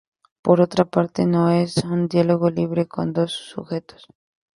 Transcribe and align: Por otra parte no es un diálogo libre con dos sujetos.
Por 0.41 0.61
otra 0.61 0.85
parte 0.85 1.27
no 1.27 1.51
es 1.51 1.77
un 1.83 2.07
diálogo 2.07 2.49
libre 2.49 2.87
con 2.87 3.13
dos 3.13 3.33
sujetos. 3.33 4.07